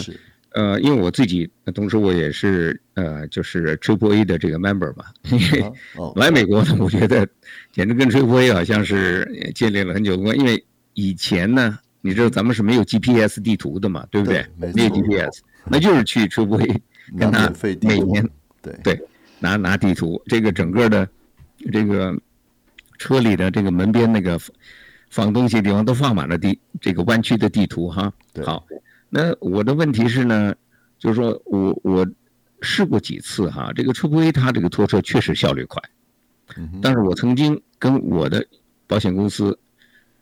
[0.54, 5.04] 呃，因为我自己，同时我也是呃，就是 Triple A 的这个 member 嘛。
[5.30, 5.72] 因为
[6.16, 7.26] 来美国呢，我觉得
[7.72, 10.40] 简直跟 Triple A 好像是建立了很久的关系。
[10.40, 10.62] 因为
[10.94, 14.46] 以前呢，你知道咱们是没有 GPS 地图的嘛，对不对？
[14.60, 16.82] 对没有 GPS，那就是去 Triple A
[17.18, 18.28] 跟他每年
[18.60, 19.00] 对对
[19.38, 21.08] 拿拿地图，这个整个的
[21.72, 22.14] 这个
[22.98, 24.38] 车里的这个门边那个
[25.08, 28.12] 放东西的地方都放满了地这个弯曲的地图哈。
[28.44, 28.64] 好。
[29.14, 30.54] 那我的问题是呢，
[30.98, 32.06] 就是说我我
[32.62, 35.82] 试过几次哈，这个 Triple A 它这个拖车确实效率快，
[36.80, 38.42] 但是我曾经跟我的
[38.86, 39.58] 保险公司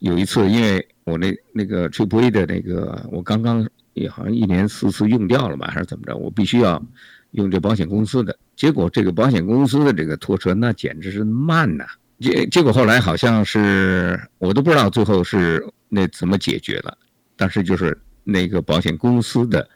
[0.00, 6.84] 有一次，因为我那那个 Triple A 的那个我刚刚也好像一年四次用掉了吧，还是怎么着，我必须要
[7.30, 11.86] 用这保险公司的，结果这个保险公司的这个拖车那简直是慢呐，
[12.18, 16.98] 结结果后来好像是我都不知道最后是那怎么解决了，
[17.36, 17.96] 但是就是。
[18.30, 19.68] 那个保险公司的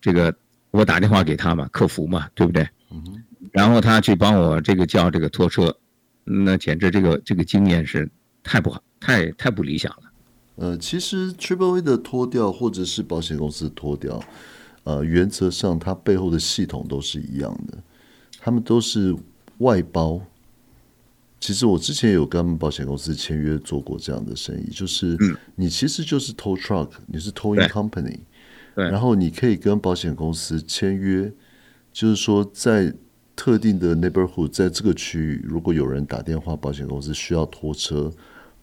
[0.00, 0.34] 这个，
[0.70, 2.68] 我打电话给他嘛，客服嘛，对不对？
[2.90, 3.22] 嗯。
[3.52, 5.74] 然后他去帮我这个叫这个拖车，
[6.24, 8.08] 那简直这个这个经验是
[8.42, 10.02] 太不好，太太不理想了。
[10.56, 14.22] 呃，其实 Triple A 的拖掉或者是保险公司的拖吊，
[14.84, 17.78] 呃，原则上它背后的系统都是一样的，
[18.40, 19.14] 他们都是
[19.58, 20.20] 外包。
[21.46, 25.16] 其实我之前有跟保险公司签约做过这样的生意，就是
[25.54, 28.18] 你其实就是 tow truck，你是 towing company，
[28.74, 31.32] 然后你可以跟保险公司签约，
[31.92, 32.92] 就是说在
[33.36, 38.12] 特定的 neighborhood，在这个区域，如果有人打电话，保险公司需要拖车，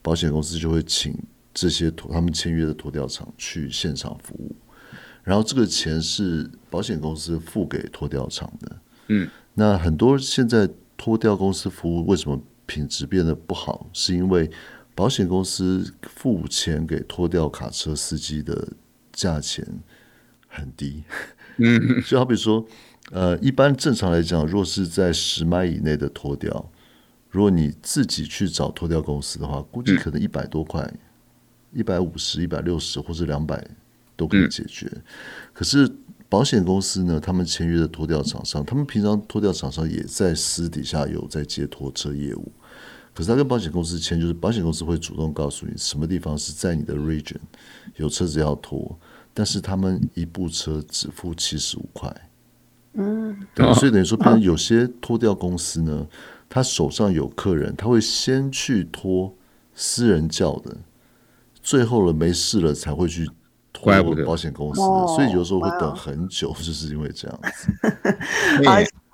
[0.02, 1.18] 保险公司就会请
[1.54, 4.54] 这些拖他们签约的拖吊厂去现场服务，
[5.24, 8.76] 然后这个钱是保险公司付给拖吊厂的。
[9.08, 10.68] 嗯，那很多现在
[10.98, 12.38] 拖吊公司服务为什么？
[12.66, 14.50] 品质变得不好，是因为
[14.96, 18.74] 保险公司付钱给拖吊卡车司机的
[19.12, 19.66] 价钱
[20.48, 21.04] 很低。
[21.58, 22.66] 嗯， 就好比说，
[23.12, 26.72] 呃，一般正常来讲，若是在十迈以内的拖吊，
[27.30, 30.92] 如果你自己去找拖吊公司的话，估计可能一百多块，
[31.72, 33.68] 一百五十、一百六十或者两百
[34.16, 34.90] 都可以解决。
[35.52, 35.92] 可是
[36.34, 42.52] 保险公司呢，他们签约的拖吊厂商，他们平常拖吊厂商也在私底下有在接拖车业务。
[43.14, 47.38] 可是他跟保险公司签，就是保险公司会主动告诉你什么地方是在你的 region
[47.98, 48.98] 有车子要拖，
[49.32, 52.12] 但是他们一部车只付七十五块。
[52.94, 56.08] 嗯，对，所以等于说，别人有些拖吊公司呢，
[56.50, 59.32] 他手上有客人，他会先去拖
[59.76, 60.78] 私人叫的，
[61.62, 63.30] 最后了没事了才会去。
[63.84, 64.82] 怪不得保险公司，
[65.16, 67.72] 所以有时候会等很久， 就是因为这样子。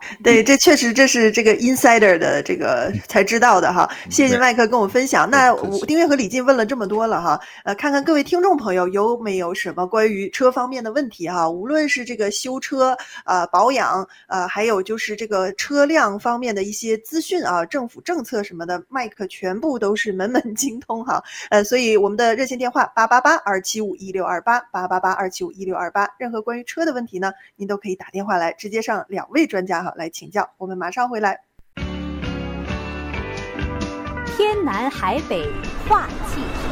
[0.24, 3.90] 对，这确实这是这个 insider 的这个才知道的哈。
[4.10, 5.30] 谢谢麦克跟我们分享。
[5.30, 11.50] 那我丁月和李进问了这么多了哈，呃，看看各位听众朋友有没有什么关于车方面的问题哈？
[11.50, 12.92] 无论是这个修车
[13.24, 21.22] 啊、呃、保养啊、呃，还有就是这个车辆方面的一些资讯啊，政府政策什么的，麦克全部都是门门精通哈。
[21.50, 29.94] 呃，所以我们的热线电话八八八二七五一六二八八八八二七五一六二八，任何关于车的问题呢，您都可以打电话来，直接上两位专家哈。
[30.00, 31.42] 来请教，我们马上回来。
[34.38, 35.46] 天南海北
[35.90, 36.70] 话汽车，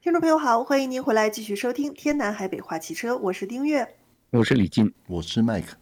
[0.00, 3.86] 听众朋友好，欢迎您回来继续收听《天南海北话汽车》，我是丁月，
[4.30, 5.76] 我是李静，我是麦克。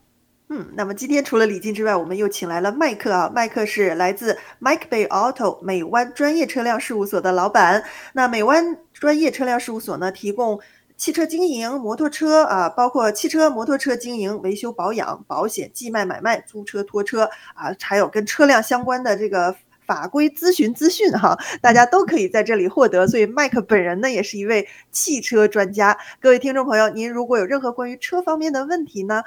[0.49, 7.85] 嗯，那么今天除了李静之外，我们又请来了麦克啊，麦克是来自 Mike Bay Auto 美湾专业车辆事务所的老板。
[8.13, 10.61] 那美湾专业车辆事务所呢，提供。
[10.97, 19.55] 汽车经营、摩托车啊，包括汽车、摩托车经营、维修保养、保险、寄卖、买卖、租车、拖车啊，还有跟车辆相关的这个
[19.87, 23.07] 法规咨询资讯哈，大家都可以在这里获得。
[23.07, 25.97] 所以麦克本人呢，也是一位汽车专家。
[26.19, 29.23] 各位听众朋友，您如果有任何关于车方面的问题呢，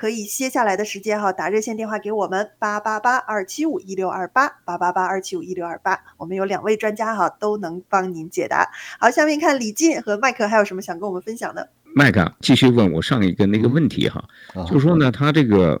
[0.00, 8.66] 可以歇下来的时间哈，打热线电话给我们八八八二七五一六二八八八八二七五一六二八，我们有两位专家哈，都能帮您解答。
[8.98, 11.68] 好，下面看李进和麦克还有什么想跟我们分享的？
[11.94, 14.24] 麦克继续问我上一个那个问题哈，
[14.66, 15.78] 就是说呢，他这个，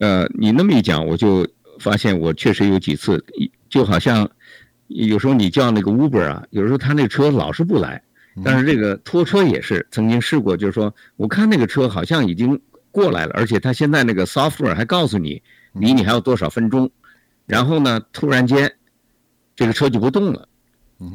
[0.00, 1.46] 呃，你那么一讲，我就
[1.78, 3.24] 发现我确实有几次，
[3.68, 4.28] 就好像
[4.88, 8.02] 有时候你叫那个 Uber 啊，有时候他那车老是不来，
[8.44, 12.60] 但是这个拖车也是曾经试过，就是说，我看那个车好像已经
[12.92, 16.88] 过来了，而且他现在那个 software 还告诉你离你还有多少分钟，
[17.46, 18.72] 然后呢，突然间
[19.56, 20.46] 这个车就不动了，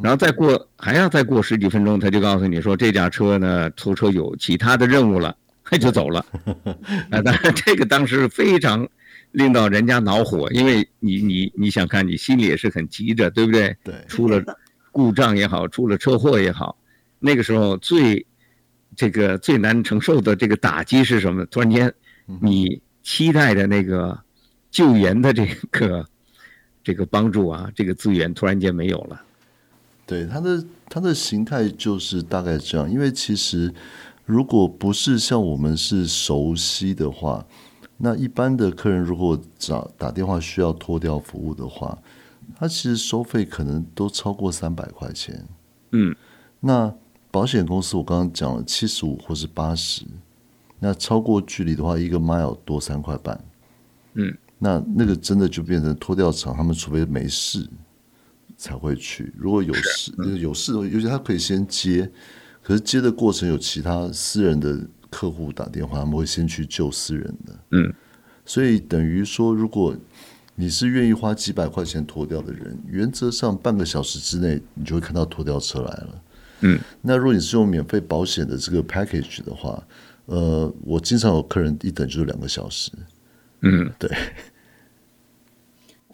[0.03, 6.25] 然后再过还要再过十几分钟，他就告诉你说这架车呢拖车有其他的任务了，他就走了。
[7.11, 8.87] 啊，当然这个当时非常
[9.31, 13.75] 令到人家恼火，因为你你你想看你心里也是很急着，对不对？
[13.83, 14.41] 对，出了
[14.91, 16.77] 故障也好，出了车祸也好。
[17.19, 18.25] 那个时候最
[18.97, 21.45] 这个最难承受的这个打击是什么？
[21.45, 21.93] 突然间，
[22.41, 24.19] 你期待的那个
[24.71, 26.03] 救援的这个
[26.83, 29.21] 这个帮助啊，这个资源突然间没有了。
[30.07, 32.89] 对，它的它的形态就是大概这样。
[32.91, 33.71] 因为其实
[34.25, 37.45] 如果不是像我们是熟悉的话，
[37.97, 41.95] 那一般的客人如果找打电话需要脱掉服务的话，
[42.55, 45.47] 他其实收费可能都超过三百块钱。
[45.91, 46.15] 嗯，
[46.59, 46.91] 那。
[47.37, 50.01] 保险公司我刚刚讲了七十五或是八十，
[50.79, 53.39] 那超过距离的话，一个 mile 多三块半。
[54.15, 57.69] 嗯，那那个真的就变成拖吊厂，他们除非没事
[58.57, 59.31] 才会去。
[59.37, 62.11] 如果有事，嗯、有事的话，尤其他可以先接，
[62.63, 64.75] 可是接的过程有其他私人的
[65.11, 67.59] 客户打电话，他们会先去救私人的。
[67.69, 67.93] 嗯，
[68.45, 69.95] 所以等于说，如果
[70.55, 76.23] 你是愿意花几百块钱拖掉的人，原则上半个小时之内，你就会看到拖吊车来了。
[76.61, 79.81] 嗯，那如果你是用免费保险的这个 package 的话，
[80.25, 82.91] 呃，我经常有客人一等就是两个小时。
[83.61, 84.09] 嗯，对。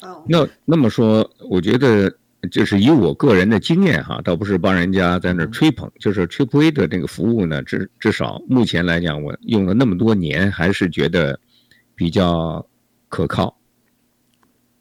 [0.02, 2.14] 哦，那那么说，我觉得
[2.52, 11.40] 就是以我个人的经验哈，倒不是帮人家在那吹捧，就是 Triple A 的这个服务呢，至至少目前来讲，我用了那么多年，还是觉得
[11.96, 12.68] 比较
[13.08, 13.58] 可靠。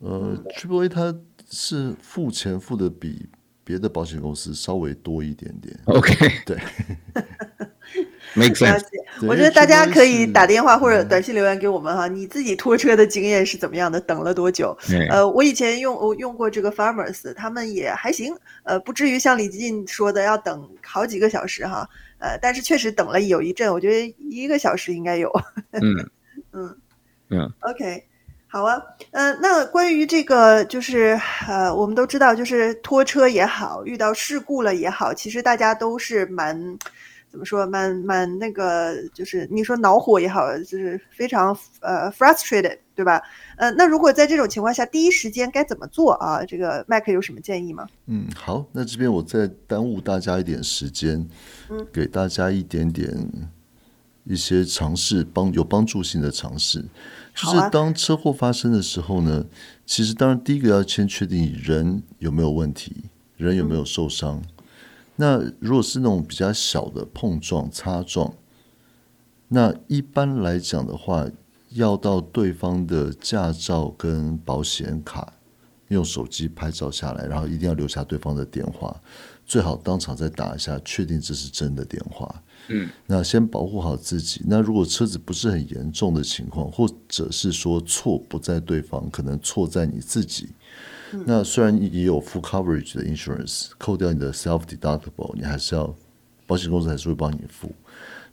[0.00, 1.14] 呃，Triple A 它
[1.48, 3.28] 是付钱付的比。
[3.64, 5.76] 别的保险公司稍微多一点点。
[5.86, 6.56] OK， 对，
[8.34, 8.82] Make sense。
[9.22, 14.00] 我觉得大家可以打电话或者短信留言给我们哈，你自己拖车的经验是怎么样的？
[14.00, 14.76] 等了多久？
[15.10, 25.30] 呃，我以前用我用过这个 Farmers，他们也还行，呃，不至于像李进说的要等好几个小时哈，呃，但是确实等了有一阵，我觉得一个小时应该有。
[25.72, 26.10] 嗯
[26.52, 26.76] 嗯
[27.28, 28.04] 嗯，OK。
[28.52, 28.78] 好啊，
[29.12, 36.54] 嗯、呃，那关于这个，就是呃，我们都知道，就是拖车也好，遇到事故了也好，其实大家都是蛮
[37.30, 43.22] 怎么说，蛮蛮那个，就是你说恼火也好，就是非常呃 frustrated，对吧？
[43.56, 46.44] 呃，那如果在这种情况下，第一时间该怎么做啊？
[46.44, 47.86] 这个麦克有什么建议吗？
[48.04, 51.26] 嗯，好，那这边我再耽误大家一点时间，
[51.70, 53.10] 嗯，给大家一点点
[54.24, 56.84] 一些尝试帮有帮助性的尝试。
[57.34, 59.46] 就是当车祸发生的时候呢，
[59.86, 63.04] 其实当然第一个要先确定人有没有问题，
[63.36, 64.42] 人有没有受伤。
[65.16, 68.32] 那如果是那种比较小的碰撞、擦撞，
[69.48, 71.26] 那一般来讲的话，
[71.70, 75.32] 要到对方的驾照跟保险卡，
[75.88, 78.98] 用手机拍照下来，然后一定要留下对方的电话，
[79.52, 82.42] 最好当场再打一下，确定这是真的电话。
[82.68, 84.40] 嗯，那先保护好自己。
[84.46, 90.48] 那如果车子不是很严重的情况，或者是说错不在对方，可能错在你自己。
[91.12, 95.94] 嗯、那虽然也有 full coverage 的 insurance，扣掉你的 self deductible，你还是要
[96.46, 97.70] 保险公司还是会帮你付。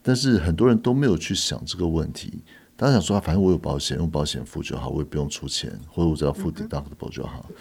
[0.02, 2.42] 但是很多人都没有去想这个问题，
[2.78, 7.46] 大家想说啊，反正我有保险，用保险付就好，我也不用出钱，或者我只要付 deductible 就好。
[7.50, 7.56] 嗯、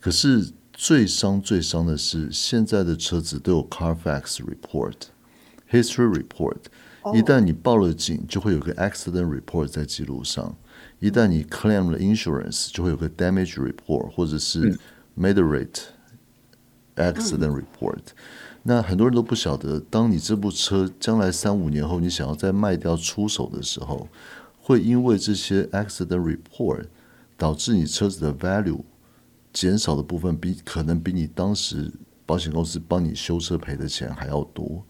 [0.00, 0.44] 可是
[0.78, 4.94] 最伤最伤的是，现在的车子都有 Carfax report。
[5.70, 6.58] History report，
[7.14, 10.54] 一旦你报了警，就会有个 accident report 在记录上；
[11.00, 14.78] 一旦你 claim 了 insurance，就会有个 damage report 或者是
[15.18, 15.80] moderate
[16.96, 18.02] accident report。
[18.62, 24.08] 那很多人都不晓得，当你这部车将来三五年后你想要再卖掉出手的时候，
[24.60, 26.84] 会因为这些 accident report
[27.38, 28.82] 导致你车子的 value
[29.56, 31.90] 减少的部分比可能比你当时
[32.26, 34.84] 保险公司帮你修车赔的钱还要多。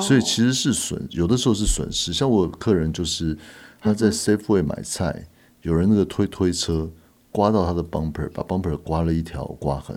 [0.00, 2.12] 所以其实是损，有的时候是损失。
[2.12, 3.38] 像我客人就是
[3.80, 5.28] 他在 Safeway 买菜，
[5.62, 6.90] 有人那个推推车
[7.30, 9.96] 刮到他的 bumper，把 bumper 刮了一条刮痕。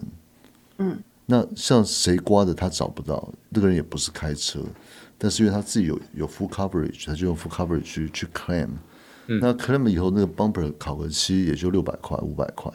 [0.78, 4.64] 嗯，那像谁刮的他找不到，那个人也不是开车，
[5.18, 8.70] 但是因为他自己有有 full coverage，他就用 full coverage 去去 claim。
[9.42, 12.72] 那 claim 以后那个 bumper 考核期也就六百块五百块，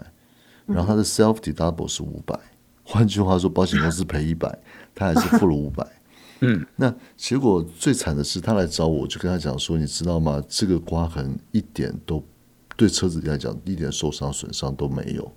[0.66, 2.38] 然后他的 self deductible 是五百，
[2.82, 4.58] 换句话说，保险公司赔一百，
[4.94, 5.86] 他还是付了五百。
[6.40, 10.42] 嗯，那结果最惨的是，他来找我，就跟他讲说，你知道吗？
[10.48, 12.22] 这个刮痕一点都
[12.76, 15.32] 对车子来讲一点受伤损伤都没有。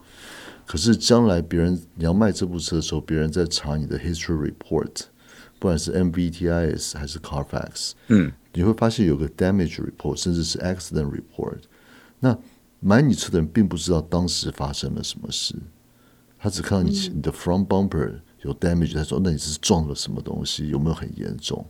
[0.65, 5.03] 可是将来别人你要卖这部车的时候，别人在查你的 history report，
[5.59, 11.59] 不管是 MVTIS 还是 Carfax，嗯，你会发现有个 damage report，甚至是 accident report。
[12.19, 12.37] 那
[12.79, 15.55] 买你车的人并不知道当时发生了什么事，
[16.37, 21.65] 他只看到你你的 front bumper 有 damage，他说那你是撞了什么东西，有没有很严重？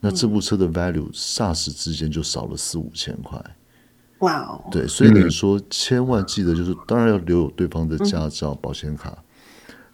[0.00, 3.38] 那这部车的 value 霎时之间就少了四五千块。
[4.20, 4.68] 哇哦！
[4.70, 9.22] 对，所以你说千万记得，就是当然要留有对方的驾照、保险卡。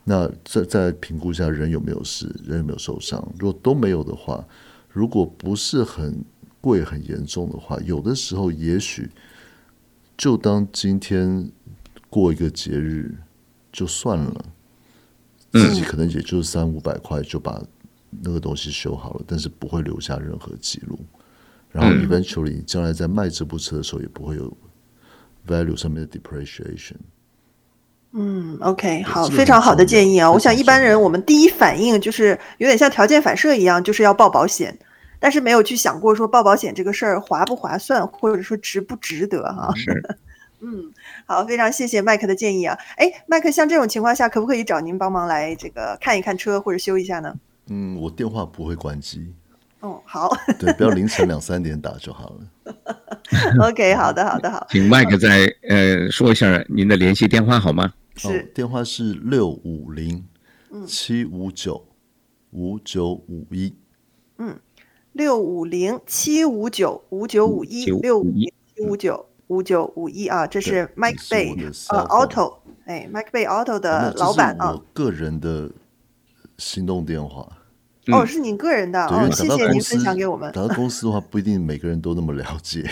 [0.02, 3.20] 那再再评估一下人有没有事，人有没有受伤。
[3.38, 4.44] 如果都没有的话，
[4.88, 6.24] 如果不是很
[6.61, 9.11] 贵、很严重的话，有的时候也许
[10.17, 11.51] 就当今天
[12.09, 13.14] 过一个节日
[13.73, 14.45] 就算了，
[15.53, 17.62] 自己可能也就三五百块就把
[18.23, 20.99] 那个东西修好了，但是不会留下任何记录。
[21.71, 24.57] 然后，eventually，你将来在卖这部车的时候，也不会有
[25.47, 26.97] value 上面的 depreciation。
[28.12, 30.33] 嗯，OK，好，非常好的建议啊！
[30.33, 34.79] 我想一般人我们第一反应就是有点像条件反射一样，就是要报保险，
[35.19, 39.73] 但是没有去想过说报保险这个事儿划不划算，或者说值不值得哈。
[39.75, 39.93] 是。
[40.61, 40.91] 嗯，
[41.27, 42.77] 好，非常谢谢麦克的建议啊！
[42.97, 47.39] 哎，麦克，像这种情况下，可不可以找您帮忙来这个看一看车或者修一下呢？
[47.69, 49.35] 嗯，我电话不会关机。
[49.81, 52.75] 哦，好，对，不要凌晨两三点打就好了。
[53.69, 54.67] OK，好的，好的，好。
[54.71, 57.93] 请麦克再呃说一下您的联系电话好吗？
[58.17, 60.27] 是，哦、电话是六五零
[60.87, 61.87] 七五九
[62.53, 63.77] 五九五一。
[64.39, 64.59] 嗯，
[65.17, 71.55] 六五零七五九五九五一，六五零七五九五九五一啊，这是 Mike Bay
[71.89, 74.73] 呃 Auto，哎，Mike Bay Auto 的老板啊。
[74.73, 75.71] 我个人的
[76.59, 77.49] 行动电话。
[78.12, 80.53] 哦，是您个人的哦，谢谢您分享给我们。
[80.53, 82.85] 打到公司的话，不一定每个人都那么了解。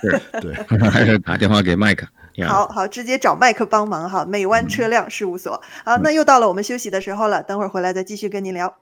[0.40, 2.06] 对，还是 打电话给麦克。
[2.46, 4.24] 好好，直接找麦克帮忙哈。
[4.24, 5.60] 美湾车辆事务所。
[5.84, 8.72] 好，那又到了我们休息的时候了，等会儿回来再继续跟您聊。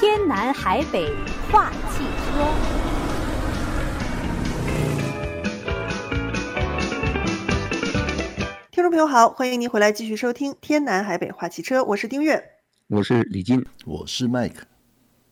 [0.00, 1.14] 天南海北
[1.52, 2.48] 话汽车。
[8.70, 12.42] 听众朋友好，欢迎您回来继续收听《天南海北话汽车》，我是丁月。
[12.88, 14.69] 我是李金，我是麦克。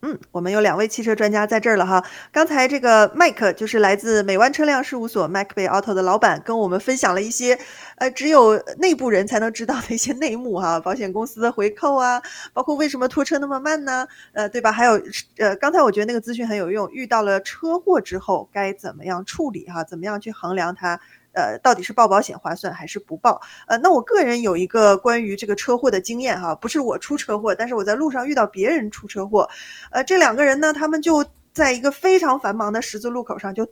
[0.03, 2.05] 嗯，我们有两位汽车专家在这儿了哈。
[2.31, 7.59] 刚才这个麦克就是来自美湾车辆事务所 Mike Bay Auto 的老板，跟我们分享了一些
[7.97, 12.23] 呃只有内部人才能知道的一些内幕哈， 保险公司的回扣啊，
[12.53, 14.07] 包括为什么拖车那么慢呢？
[14.33, 14.71] 呃，对吧？
[14.71, 14.93] 还有
[15.39, 19.83] 呃，刚才我觉得那个资讯很有用，遇到了车祸之后该怎么样处理哈？
[19.83, 21.01] 怎么样去衡量它？
[21.39, 23.41] 呃，到底是报保险划算还是不报？
[23.69, 29.49] 呃，那我个人有一个关于这个车祸的经验哈，不是我出车祸，但是我在路上遇到别人出车祸。
[29.93, 33.65] 呃，这两个人呢，他们就在一个非常繁忙的十字路口上就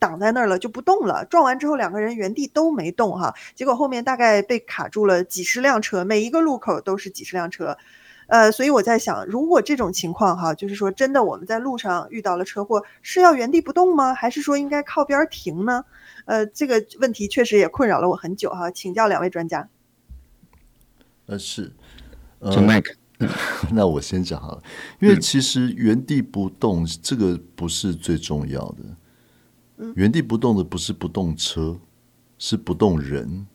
[0.00, 1.24] 挡在那儿了，就不动了。
[1.26, 7.78] 撞完之后，两个人原地都没动哈，结果后面大概被卡住了几十辆车，每一个路口都是几十辆车。
[8.26, 14.14] 呃，所以我在想，如果这种情况哈，就是说真的我们在路上遇到了车祸，是要原地不动吗？
[14.14, 15.84] 还是说应该靠边停呢？
[16.24, 19.68] 呃，这个问题确实也困扰了我很久哈，请教两位专家。
[21.26, 21.72] 呃，是，
[22.38, 22.94] 呃麦克。
[23.70, 24.62] 那我先讲好了，
[24.98, 28.78] 因为其实原地不动这个不是最重要的，
[29.76, 31.78] 嗯，原地不动的不是不动车，
[32.36, 33.46] 是不动人。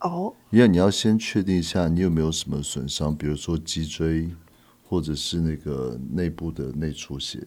[0.00, 4.28] 哦，因为你要先确定一下你有没有什么损伤，比如说脊椎，
[4.82, 7.38] 或者是那个内部的内出血。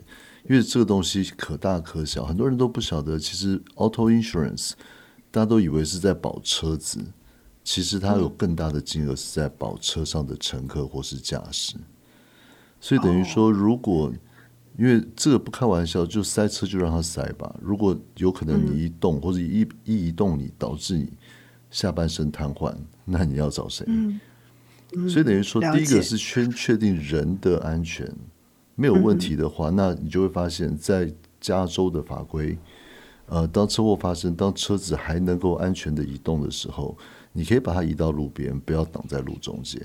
[0.49, 3.19] 因为这个东西可大可小，很多人都不晓得。
[3.19, 4.71] 其实 auto insurance
[5.29, 6.99] 大家都以为是在保车子，
[7.63, 11.75] 其实它有更大的金额是在保车上的乘客或是驾驶。
[12.81, 14.11] 所以等于说，如果
[14.77, 17.53] 因为这个不开玩笑，就塞车就让它塞吧。
[17.61, 21.11] 如果有可能你一动或者一一移动你导致你
[21.71, 23.85] 下半身瘫痪， 那你要找谁？
[25.07, 28.11] 所以等于说，第一个是先确定人的安全。
[28.75, 32.57] 没有问题的话，那你就会发现，在加州的法规，
[33.27, 36.97] 呃，当车祸发生，当车子还能够安全的移动的时候，
[37.33, 39.79] 你可以把它移到路边，不要挡在路中间。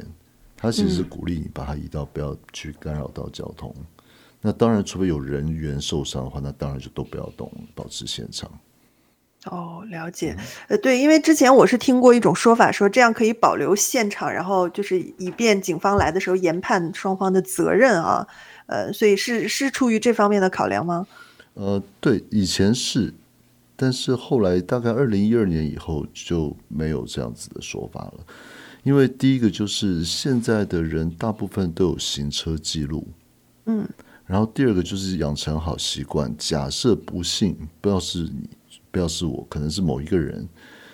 [0.56, 3.74] 它其实是鼓励你把它移到，不要去干扰到交通。
[4.40, 8.50] 那当然，除非有人员受伤的话，那当然就都不要动，保持现场。
[9.44, 10.36] 哦，了解。
[10.68, 18.26] 呃，对，因为之前我是听过一种说法，说这样可以保留现场，然后就是以便警方来的时候研判双方的责任啊。
[18.66, 21.06] 呃，所以是是出于这方面的考量吗？
[21.52, 23.12] 呃，对，以前是，
[23.76, 28.14] 但是后来大概二零一二年以后就没有这样子的说法了。
[28.82, 33.06] 因为第一个就是现在的人大部分都有行车记录，
[33.66, 33.88] 嗯，
[34.26, 38.48] 然后第二个就是养成好习惯，假设不幸不要是你，
[38.94, 40.48] 不要是我，可能是某一个人，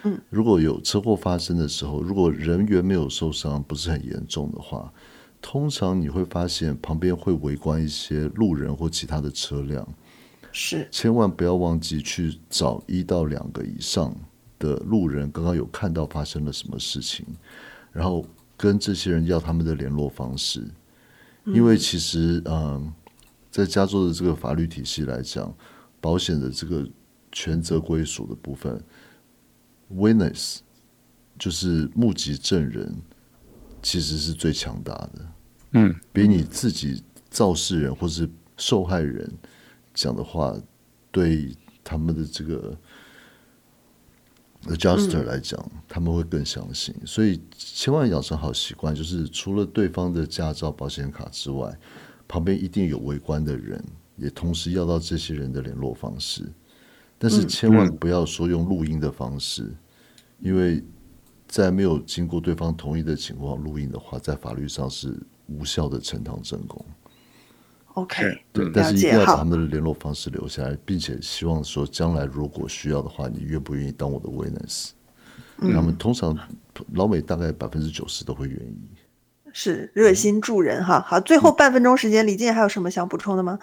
[0.05, 4.90] 嗯，如果有车祸发生的时候，如果人员没有受伤，不是很严重的话。
[5.42, 9.86] 通常你会发现旁边会围观一些路人或其他的车辆，
[10.51, 14.14] 是，千万不要忘记去找一到两个以上
[14.59, 17.26] 的路人，刚刚有看到发生了什么事情，
[17.92, 18.24] 然后
[18.57, 20.66] 跟这些人要他们的联络方式，
[21.44, 22.92] 因为其实嗯、呃，
[23.51, 25.55] 在加州的这个法律体系来讲，
[26.03, 26.86] 保险的这个
[27.33, 28.83] 权责归属的部分
[29.93, 30.59] ，witness
[31.39, 32.95] 就是目击证人。
[33.83, 35.33] 其实是最强大的，
[35.70, 38.28] 嗯，比你自己肇事人或是
[38.59, 39.26] 受害人
[39.95, 40.55] 讲的话，
[41.11, 42.76] 对他们的这个
[44.64, 46.95] adjuster 来讲，嗯，他们会更相信。
[47.07, 51.74] 所以千万养成好习惯，就是除了对方的驾照、保险卡之外，
[52.28, 53.83] 旁边一定有围观的人，
[54.18, 56.53] 也同时要到这些人的联络方式。
[57.21, 59.77] 但是千万不要说用录音的方式，嗯，
[60.41, 60.83] 因为。
[61.53, 66.87] 在没有经过对方同意的情况录音的话，在法律上是无效的呈堂证供。
[67.95, 74.91] OK，对，但是一定要把他们的联络方式留下来，并且希望说将来如果需要的话，你愿不愿意当我的 witness？
[75.59, 76.39] 嗯，他们通常
[76.93, 78.89] 老美大概百分之九十都会愿意，
[79.53, 81.05] 是热心助人哈。
[81.05, 83.59] 好，最后半分钟时间，李静还有什么想补充的吗？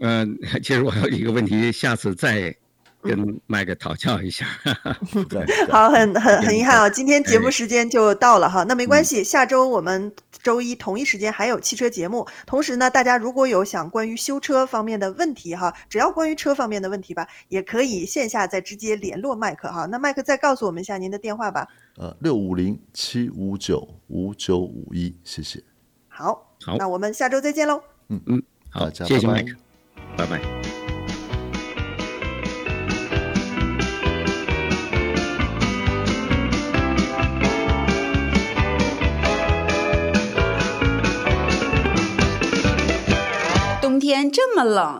[0.00, 2.56] 嗯，其实我还有一个问题，下次再。
[3.02, 4.46] 跟麦克讨教一下，
[5.28, 25.62] 对好，很很很遗憾啊，今天节目时间就到了哈，那没关系，下周我们周一同一时间还有汽车节目，同时呢，大家如果有想关于修车方面的问题哈，只要关于车方面的问题吧，也可以线下再直接联络麦克哈，那麦克再告诉我们一下您的电话吧，呃，六五零七五九五九五一，谢谢，
[26.08, 29.54] 好，好，那我们下周再见喽，嗯嗯，好，谢谢麦克，
[30.16, 30.79] 拜拜。
[44.10, 44.98] 天这么冷。